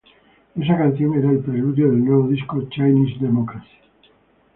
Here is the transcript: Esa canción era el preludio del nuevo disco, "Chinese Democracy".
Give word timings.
Esa 0.55 0.77
canción 0.79 1.13
era 1.13 1.29
el 1.29 1.41
preludio 1.41 1.91
del 1.91 2.03
nuevo 2.03 2.27
disco, 2.27 2.67
"Chinese 2.71 3.19
Democracy". 3.23 3.67